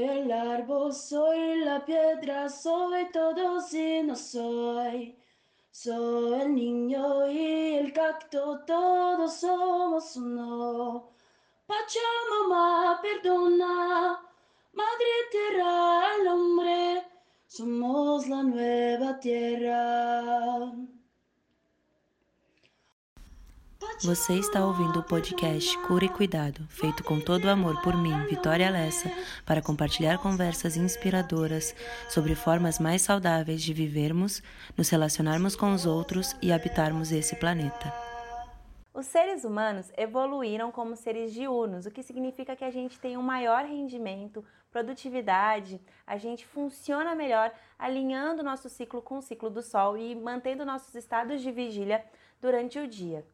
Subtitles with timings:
[0.00, 5.14] Soy el árbol, soy la piedra, soy todo si no soy.
[5.70, 11.10] Soy el niño y el cacto, todos somos uno.
[11.66, 14.26] Pachamama, perdona,
[14.72, 17.06] madre tierra al hombre,
[17.46, 20.72] somos la nueva tierra.
[24.02, 28.18] Você está ouvindo o podcast Cura e Cuidado, feito com todo o amor por mim,
[28.30, 29.12] Vitória Lessa,
[29.44, 31.76] para compartilhar conversas inspiradoras
[32.08, 34.42] sobre formas mais saudáveis de vivermos,
[34.74, 37.92] nos relacionarmos com os outros e habitarmos esse planeta.
[38.94, 43.22] Os seres humanos evoluíram como seres diurnos, o que significa que a gente tem um
[43.22, 49.98] maior rendimento, produtividade, a gente funciona melhor alinhando nosso ciclo com o ciclo do Sol
[49.98, 52.02] e mantendo nossos estados de vigília
[52.40, 53.26] durante o dia.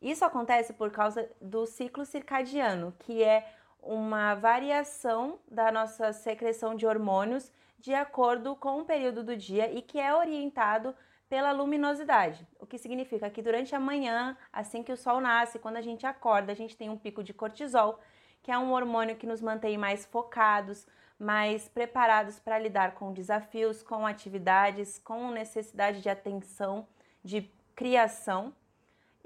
[0.00, 3.50] Isso acontece por causa do ciclo circadiano, que é
[3.82, 9.80] uma variação da nossa secreção de hormônios de acordo com o período do dia e
[9.80, 10.94] que é orientado
[11.28, 15.76] pela luminosidade, o que significa que durante a manhã, assim que o sol nasce, quando
[15.76, 17.98] a gente acorda, a gente tem um pico de cortisol,
[18.42, 20.86] que é um hormônio que nos mantém mais focados,
[21.18, 26.86] mais preparados para lidar com desafios, com atividades, com necessidade de atenção,
[27.24, 28.54] de criação.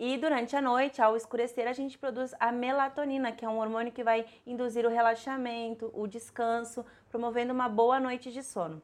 [0.03, 3.93] E durante a noite, ao escurecer, a gente produz a melatonina, que é um hormônio
[3.93, 8.81] que vai induzir o relaxamento, o descanso, promovendo uma boa noite de sono.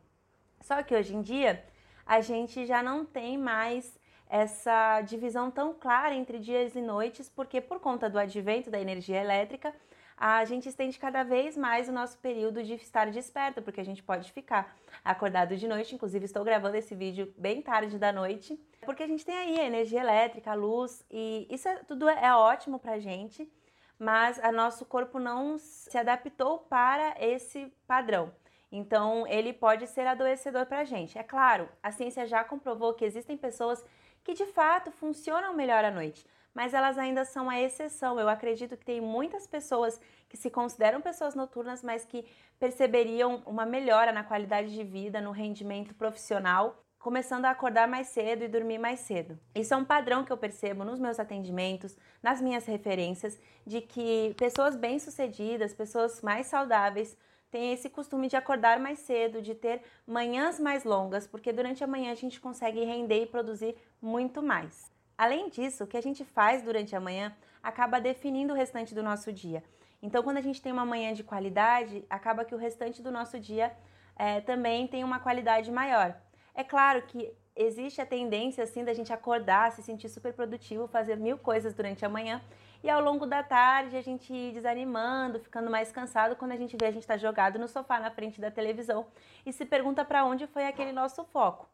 [0.60, 1.64] Só que hoje em dia,
[2.04, 7.62] a gente já não tem mais essa divisão tão clara entre dias e noites, porque
[7.62, 9.74] por conta do advento da energia elétrica,
[10.16, 14.02] a gente estende cada vez mais o nosso período de estar desperto, porque a gente
[14.02, 15.94] pode ficar acordado de noite.
[15.94, 20.00] Inclusive, estou gravando esse vídeo bem tarde da noite, porque a gente tem aí energia
[20.00, 23.50] elétrica, luz, e isso é, tudo é ótimo pra gente,
[23.98, 28.32] mas o nosso corpo não se adaptou para esse padrão.
[28.72, 31.18] Então, ele pode ser adoecedor para a gente.
[31.18, 33.84] É claro, a ciência já comprovou que existem pessoas
[34.24, 38.18] que de fato funcionam melhor à noite mas elas ainda são a exceção.
[38.18, 42.24] Eu acredito que tem muitas pessoas que se consideram pessoas noturnas, mas que
[42.58, 48.42] perceberiam uma melhora na qualidade de vida, no rendimento profissional, começando a acordar mais cedo
[48.42, 49.38] e dormir mais cedo.
[49.54, 54.34] Isso é um padrão que eu percebo nos meus atendimentos, nas minhas referências, de que
[54.38, 57.18] pessoas bem-sucedidas, pessoas mais saudáveis,
[57.50, 61.86] têm esse costume de acordar mais cedo, de ter manhãs mais longas, porque durante a
[61.86, 64.95] manhã a gente consegue render e produzir muito mais.
[65.16, 69.02] Além disso, o que a gente faz durante a manhã acaba definindo o restante do
[69.02, 69.62] nosso dia.
[70.02, 73.40] Então, quando a gente tem uma manhã de qualidade, acaba que o restante do nosso
[73.40, 73.74] dia
[74.14, 76.14] é, também tem uma qualidade maior.
[76.54, 81.16] É claro que existe a tendência assim da gente acordar, se sentir super produtivo, fazer
[81.16, 82.42] mil coisas durante a manhã
[82.84, 86.76] e ao longo da tarde a gente ir desanimando, ficando mais cansado quando a gente
[86.76, 89.06] vê a gente está jogado no sofá na frente da televisão
[89.44, 91.68] e se pergunta para onde foi aquele nosso foco.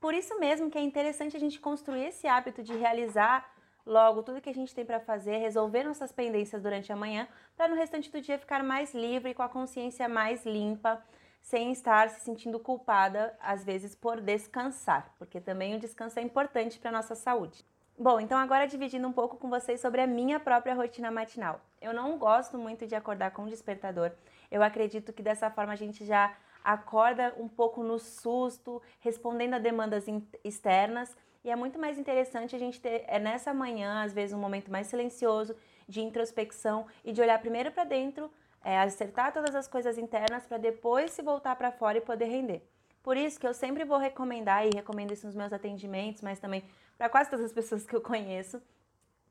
[0.00, 3.52] Por isso mesmo que é interessante a gente construir esse hábito de realizar
[3.84, 7.26] logo tudo que a gente tem para fazer, resolver nossas pendências durante a manhã,
[7.56, 11.02] para no restante do dia ficar mais livre, com a consciência mais limpa,
[11.40, 16.78] sem estar se sentindo culpada, às vezes, por descansar, porque também o descanso é importante
[16.78, 17.64] para a nossa saúde.
[17.98, 21.60] Bom, então agora dividindo um pouco com vocês sobre a minha própria rotina matinal.
[21.80, 24.12] Eu não gosto muito de acordar com despertador.
[24.50, 29.58] Eu acredito que dessa forma a gente já acorda um pouco no susto, respondendo a
[29.58, 30.06] demandas
[30.44, 31.16] externas.
[31.44, 34.70] E é muito mais interessante a gente ter é nessa manhã, às vezes, um momento
[34.70, 35.54] mais silencioso
[35.88, 38.30] de introspecção e de olhar primeiro para dentro,
[38.62, 42.62] é, acertar todas as coisas internas para depois se voltar para fora e poder render.
[43.02, 46.62] Por isso que eu sempre vou recomendar, e recomendo isso nos meus atendimentos, mas também
[46.98, 48.60] para quase todas as pessoas que eu conheço,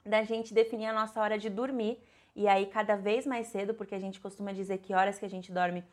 [0.03, 2.01] da gente definir a nossa hora de dormir.
[2.37, 5.29] E aí, cada vez mais cedo, porque a gente costuma dizer que horas que a
[5.29, 5.83] gente dorme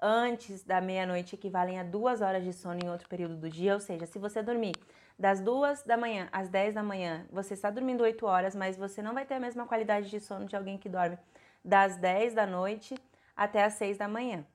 [0.00, 3.80] antes da meia-noite equivalem a duas horas de sono em outro período do dia, ou
[3.80, 4.72] seja, se você dormir
[5.18, 9.02] das duas da manhã às 10 da manhã, você está dormindo 8 horas, mas você
[9.02, 11.18] não vai ter a mesma qualidade de sono de alguém que dorme
[11.62, 12.94] das 10 da noite
[13.36, 14.46] até as 6 da manhã.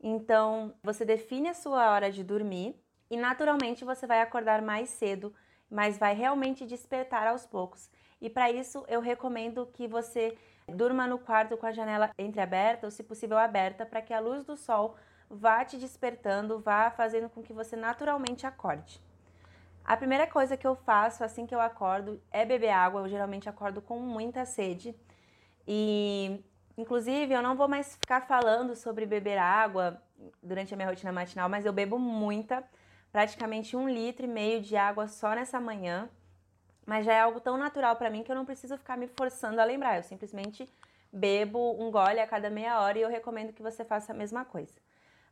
[0.00, 2.74] Então, você define a sua hora de dormir
[3.10, 5.34] e naturalmente você vai acordar mais cedo,
[5.70, 7.90] mas vai realmente despertar aos poucos.
[8.20, 10.36] E para isso eu recomendo que você
[10.68, 14.44] Durma no quarto com a janela entreaberta ou, se possível, aberta, para que a luz
[14.44, 14.96] do sol
[15.30, 19.00] vá te despertando, vá fazendo com que você naturalmente acorde.
[19.84, 23.02] A primeira coisa que eu faço assim que eu acordo é beber água.
[23.02, 24.96] Eu geralmente acordo com muita sede.
[25.66, 26.42] E,
[26.76, 30.02] inclusive, eu não vou mais ficar falando sobre beber água
[30.42, 32.64] durante a minha rotina matinal, mas eu bebo muita,
[33.12, 36.10] praticamente um litro e meio de água só nessa manhã
[36.86, 39.60] mas já é algo tão natural para mim que eu não preciso ficar me forçando
[39.60, 39.96] a lembrar.
[39.96, 40.70] Eu simplesmente
[41.12, 44.44] bebo um gole a cada meia hora e eu recomendo que você faça a mesma
[44.44, 44.74] coisa.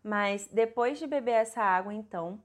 [0.02, 2.38] Mas depois de beber essa água, então,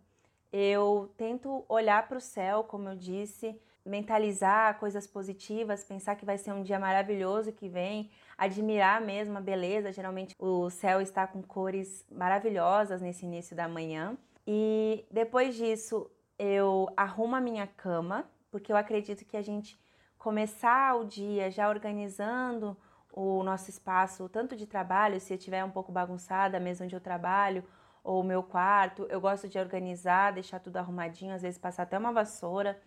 [0.53, 6.37] eu tento olhar para o céu, como eu disse, mentalizar coisas positivas, pensar que vai
[6.37, 9.91] ser um dia maravilhoso que vem, admirar mesmo a beleza.
[9.91, 14.15] Geralmente o céu está com cores maravilhosas nesse início da manhã.
[14.47, 19.79] E depois disso, eu arrumo a minha cama, porque eu acredito que a gente
[20.17, 22.77] começar o dia já organizando
[23.11, 27.01] o nosso espaço, tanto de trabalho, se estiver um pouco bagunçada, a mesa onde eu
[27.01, 27.63] trabalho,
[28.03, 31.97] ou o meu quarto, eu gosto de organizar, deixar tudo arrumadinho, às vezes passar até
[31.97, 32.79] uma vassoura,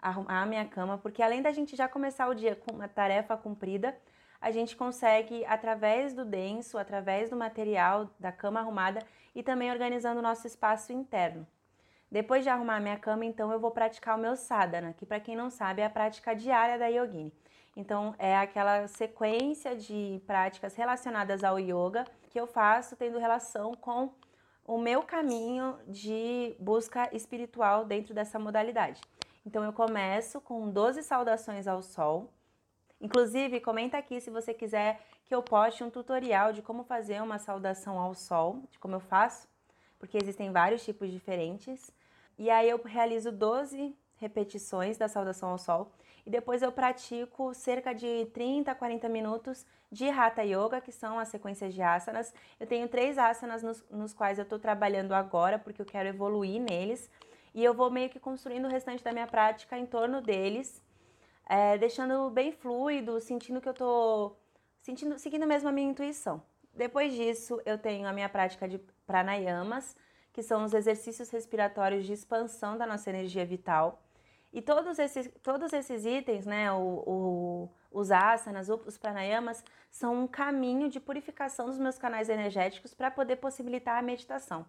[0.00, 3.36] arrumar a minha cama, porque além da gente já começar o dia com uma tarefa
[3.36, 3.96] cumprida,
[4.40, 9.00] a gente consegue, através do denso, através do material, da cama arrumada
[9.34, 11.46] e também organizando o nosso espaço interno.
[12.10, 15.36] Depois de arrumar minha cama, então eu vou praticar o meu sadhana, que para quem
[15.36, 17.32] não sabe é a prática diária da yogini.
[17.76, 24.12] Então é aquela sequência de práticas relacionadas ao yoga que eu faço tendo relação com
[24.66, 29.00] o meu caminho de busca espiritual dentro dessa modalidade.
[29.46, 32.32] Então eu começo com 12 saudações ao sol.
[33.00, 37.38] Inclusive, comenta aqui se você quiser que eu poste um tutorial de como fazer uma
[37.38, 39.48] saudação ao sol, de como eu faço,
[39.98, 41.90] porque existem vários tipos diferentes.
[42.40, 45.92] E aí eu realizo 12 repetições da saudação ao sol
[46.24, 51.18] e depois eu pratico cerca de 30 a 40 minutos de Hatha Yoga, que são
[51.18, 52.32] as sequências de asanas.
[52.58, 56.62] Eu tenho três asanas nos, nos quais eu estou trabalhando agora, porque eu quero evoluir
[56.62, 57.10] neles.
[57.54, 60.82] E eu vou meio que construindo o restante da minha prática em torno deles,
[61.46, 64.40] é, deixando bem fluido, sentindo que eu estou
[64.80, 66.42] sentindo, seguindo mesmo a minha intuição.
[66.72, 69.94] Depois disso, eu tenho a minha prática de pranayamas,
[70.32, 74.02] que são os exercícios respiratórios de expansão da nossa energia vital.
[74.52, 80.26] E todos esses, todos esses itens, né, o, o, os asanas, os pranayamas, são um
[80.26, 84.66] caminho de purificação dos meus canais energéticos para poder possibilitar a meditação.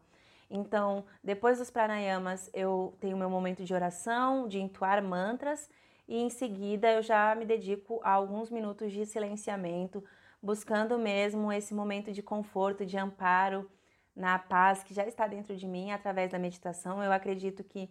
[0.49, 5.69] Então, depois dos pranayamas, eu tenho meu momento de oração, de entoar mantras,
[6.07, 10.03] e em seguida eu já me dedico a alguns minutos de silenciamento,
[10.43, 13.69] buscando mesmo esse momento de conforto, de amparo,
[14.15, 17.03] na paz que já está dentro de mim através da meditação.
[17.03, 17.89] Eu acredito que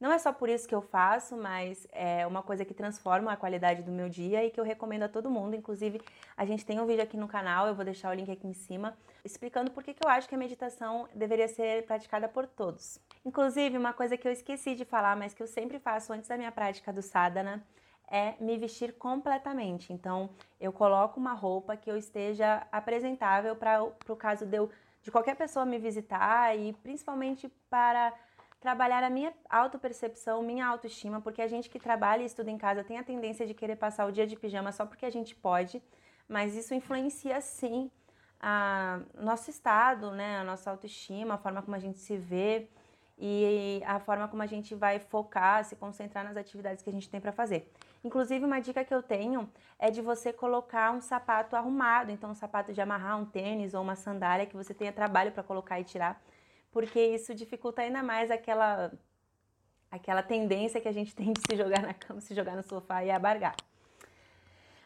[0.00, 3.36] não é só por isso que eu faço, mas é uma coisa que transforma a
[3.36, 5.54] qualidade do meu dia e que eu recomendo a todo mundo.
[5.54, 6.00] Inclusive,
[6.34, 8.54] a gente tem um vídeo aqui no canal, eu vou deixar o link aqui em
[8.54, 12.98] cima, explicando por que, que eu acho que a meditação deveria ser praticada por todos.
[13.26, 16.38] Inclusive, uma coisa que eu esqueci de falar, mas que eu sempre faço antes da
[16.38, 17.62] minha prática do sadhana,
[18.10, 19.92] é me vestir completamente.
[19.92, 24.70] Então, eu coloco uma roupa que eu esteja apresentável para o caso de, eu,
[25.02, 28.12] de qualquer pessoa me visitar e principalmente para
[28.60, 32.84] trabalhar a minha autopercepção, minha autoestima, porque a gente que trabalha e estuda em casa
[32.84, 35.82] tem a tendência de querer passar o dia de pijama só porque a gente pode,
[36.28, 37.90] mas isso influencia sim
[38.38, 42.68] a nosso estado, né, a nossa autoestima, a forma como a gente se vê
[43.18, 47.08] e a forma como a gente vai focar, se concentrar nas atividades que a gente
[47.08, 47.70] tem para fazer.
[48.02, 52.34] Inclusive, uma dica que eu tenho é de você colocar um sapato arrumado, então um
[52.34, 55.84] sapato de amarrar, um tênis ou uma sandália que você tenha trabalho para colocar e
[55.84, 56.22] tirar,
[56.72, 58.92] porque isso dificulta ainda mais aquela
[59.90, 63.04] aquela tendência que a gente tem de se jogar na cama, se jogar no sofá
[63.04, 63.56] e abargar.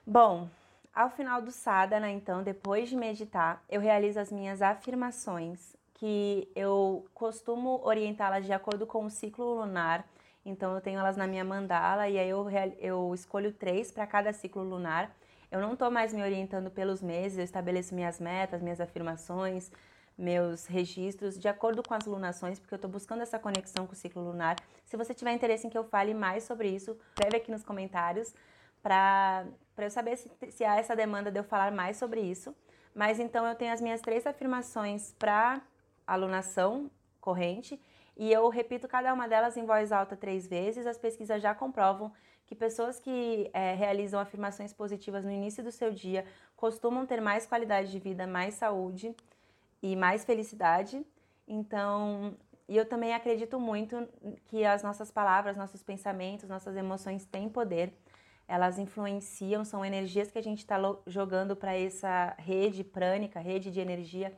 [0.06, 0.49] Bom,
[0.94, 7.06] ao final do sadhana, então, depois de meditar, eu realizo as minhas afirmações, que eu
[7.14, 10.06] costumo orientá-las de acordo com o ciclo lunar.
[10.44, 12.46] Então, eu tenho elas na minha mandala e aí eu,
[12.78, 15.14] eu escolho três para cada ciclo lunar.
[15.50, 19.70] Eu não estou mais me orientando pelos meses, eu estabeleço minhas metas, minhas afirmações,
[20.16, 23.96] meus registros de acordo com as lunações, porque eu estou buscando essa conexão com o
[23.96, 24.56] ciclo lunar.
[24.84, 28.34] Se você tiver interesse em que eu fale mais sobre isso, escreve aqui nos comentários
[28.82, 29.46] para
[29.78, 32.54] eu saber se, se há essa demanda de eu falar mais sobre isso.
[32.94, 35.60] Mas então eu tenho as minhas três afirmações para
[36.06, 37.80] alunação corrente
[38.16, 40.87] e eu repito cada uma delas em voz alta três vezes.
[40.87, 42.12] As pesquisas já comprovam
[42.47, 46.25] que pessoas que é, realizam afirmações positivas no início do seu dia
[46.56, 49.14] costumam ter mais qualidade de vida, mais saúde
[49.83, 51.04] e mais felicidade.
[51.49, 52.37] Então,
[52.68, 54.09] e eu também acredito muito
[54.47, 57.92] que as nossas palavras, nossos pensamentos, nossas emoções têm poder.
[58.47, 63.80] Elas influenciam, são energias que a gente está jogando para essa rede prânica, rede de
[63.80, 64.33] energia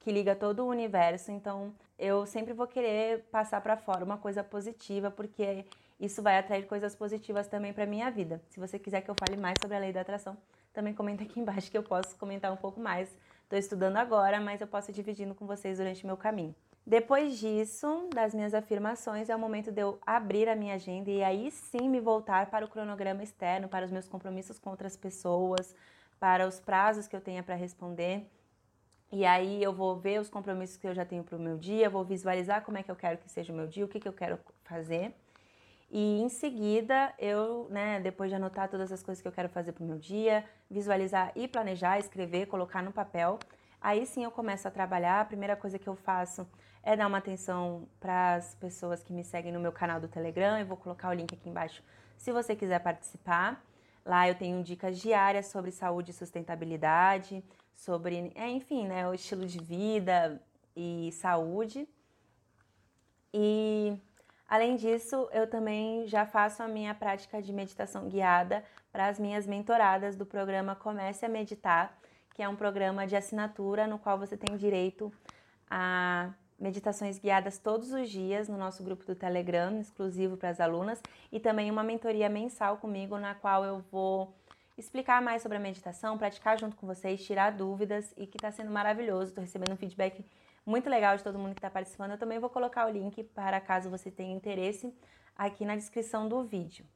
[0.00, 1.30] que liga todo o universo.
[1.30, 1.72] Então,
[2.04, 5.64] eu sempre vou querer passar para fora uma coisa positiva, porque
[6.00, 8.42] isso vai atrair coisas positivas também para minha vida.
[8.50, 10.36] Se você quiser que eu fale mais sobre a lei da atração,
[10.72, 13.08] também comenta aqui embaixo que eu posso comentar um pouco mais
[13.52, 16.54] Estou estudando agora, mas eu posso ir dividindo com vocês durante o meu caminho.
[16.86, 21.22] Depois disso, das minhas afirmações, é o momento de eu abrir a minha agenda e
[21.22, 25.76] aí sim me voltar para o cronograma externo, para os meus compromissos com outras pessoas,
[26.18, 28.26] para os prazos que eu tenha para responder.
[29.12, 31.90] E aí eu vou ver os compromissos que eu já tenho para o meu dia,
[31.90, 34.08] vou visualizar como é que eu quero que seja o meu dia, o que, que
[34.08, 35.14] eu quero fazer.
[35.90, 39.72] E em seguida, eu, né, depois de anotar todas as coisas que eu quero fazer
[39.72, 43.38] para o meu dia, visualizar e planejar, escrever, colocar no papel,
[43.78, 45.20] aí sim eu começo a trabalhar.
[45.20, 46.48] A primeira coisa que eu faço
[46.82, 50.58] é dar uma atenção para as pessoas que me seguem no meu canal do Telegram.
[50.58, 51.82] Eu vou colocar o link aqui embaixo
[52.16, 53.62] se você quiser participar.
[54.04, 57.42] Lá eu tenho dicas diárias sobre saúde e sustentabilidade,
[57.74, 60.40] sobre, é, enfim, né, o estilo de vida
[60.76, 61.88] e saúde.
[63.32, 63.96] E
[64.48, 69.46] além disso, eu também já faço a minha prática de meditação guiada para as minhas
[69.46, 71.96] mentoradas do programa Comece a Meditar,
[72.34, 75.12] que é um programa de assinatura no qual você tem direito
[75.70, 76.30] a
[76.62, 81.02] meditações guiadas todos os dias no nosso grupo do Telegram, exclusivo para as alunas,
[81.32, 84.32] e também uma mentoria mensal comigo, na qual eu vou
[84.78, 88.70] explicar mais sobre a meditação, praticar junto com vocês, tirar dúvidas e que está sendo
[88.70, 89.30] maravilhoso.
[89.30, 90.24] Estou recebendo um feedback
[90.64, 92.12] muito legal de todo mundo que está participando.
[92.12, 94.94] Eu também vou colocar o link para caso você tenha interesse
[95.36, 96.86] aqui na descrição do vídeo.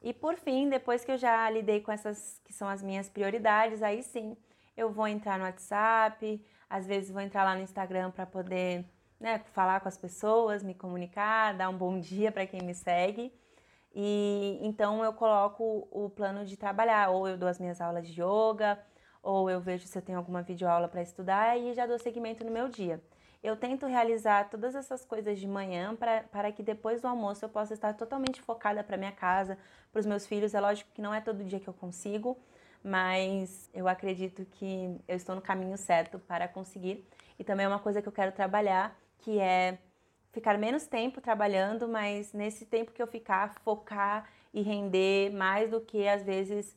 [0.00, 3.82] E por fim, depois que eu já lidei com essas que são as minhas prioridades,
[3.82, 4.36] aí sim
[4.74, 8.84] eu vou entrar no WhatsApp, às vezes vou entrar lá no Instagram para poder
[9.22, 13.32] né, falar com as pessoas, me comunicar, dar um bom dia para quem me segue.
[13.94, 18.20] E então eu coloco o plano de trabalhar, ou eu dou as minhas aulas de
[18.20, 18.78] yoga,
[19.22, 22.50] ou eu vejo se eu tenho alguma videoaula para estudar e já dou seguimento no
[22.50, 23.00] meu dia.
[23.42, 27.74] Eu tento realizar todas essas coisas de manhã para que depois do almoço eu possa
[27.74, 29.56] estar totalmente focada para minha casa,
[29.92, 30.54] para os meus filhos.
[30.54, 32.38] É lógico que não é todo dia que eu consigo,
[32.82, 37.06] mas eu acredito que eu estou no caminho certo para conseguir.
[37.38, 39.78] E também é uma coisa que eu quero trabalhar que é
[40.32, 45.80] ficar menos tempo trabalhando, mas nesse tempo que eu ficar, focar e render mais do
[45.80, 46.76] que às vezes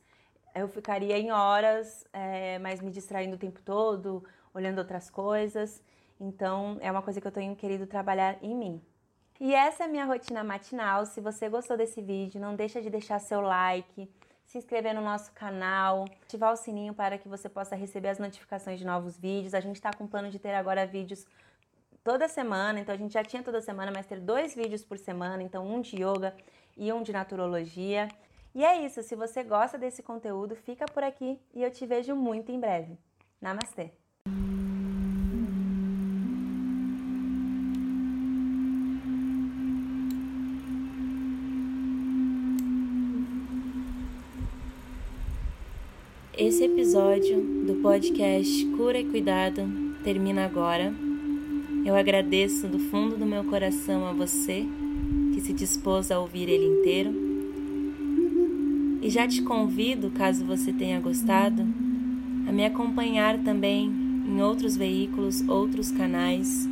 [0.54, 4.24] eu ficaria em horas, é, mas me distraindo o tempo todo,
[4.54, 5.82] olhando outras coisas.
[6.18, 8.82] Então, é uma coisa que eu tenho querido trabalhar em mim.
[9.38, 11.04] E essa é a minha rotina matinal.
[11.04, 14.10] Se você gostou desse vídeo, não deixa de deixar seu like,
[14.46, 18.78] se inscrever no nosso canal, ativar o sininho para que você possa receber as notificações
[18.78, 19.52] de novos vídeos.
[19.52, 21.26] A gente está com plano de ter agora vídeos
[22.06, 25.42] toda semana, então a gente já tinha toda semana, mas ter dois vídeos por semana,
[25.42, 26.32] então um de yoga
[26.76, 28.06] e um de naturologia.
[28.54, 32.14] E é isso, se você gosta desse conteúdo, fica por aqui e eu te vejo
[32.14, 32.96] muito em breve.
[33.40, 33.90] Namastê!
[46.38, 49.62] Esse episódio do podcast Cura e Cuidado
[50.04, 51.05] termina agora.
[51.86, 54.66] Eu agradeço do fundo do meu coração a você
[55.32, 57.14] que se dispôs a ouvir ele inteiro.
[59.00, 61.62] E já te convido, caso você tenha gostado,
[62.48, 66.68] a me acompanhar também em outros veículos, outros canais,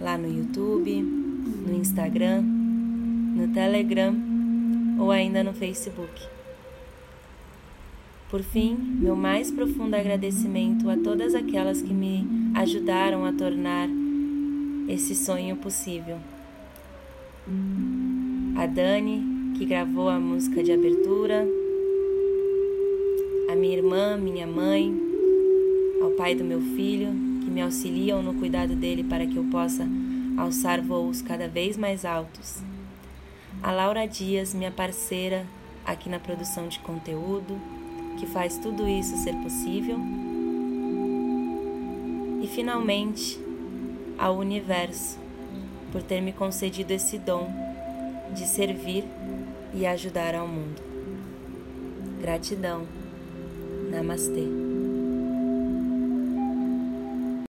[0.00, 4.14] lá no YouTube, no Instagram, no Telegram
[4.96, 6.22] ou ainda no Facebook.
[8.30, 12.24] Por fim, meu mais profundo agradecimento a todas aquelas que me
[12.54, 13.88] ajudaram a tornar
[14.88, 16.18] esse sonho possível.
[18.56, 21.46] A Dani, que gravou a música de abertura,
[23.50, 24.94] a minha irmã, minha mãe,
[26.02, 27.08] ao pai do meu filho,
[27.42, 29.86] que me auxiliam no cuidado dele para que eu possa
[30.36, 32.62] alçar voos cada vez mais altos.
[33.62, 35.46] A Laura Dias, minha parceira
[35.84, 37.58] aqui na produção de conteúdo,
[38.18, 39.98] que faz tudo isso ser possível.
[42.42, 43.38] E finalmente,
[44.18, 45.18] ao universo
[45.92, 47.48] por ter me concedido esse dom
[48.32, 49.04] de servir
[49.72, 50.82] e ajudar ao mundo.
[52.20, 52.86] Gratidão.
[53.90, 54.65] Namastê.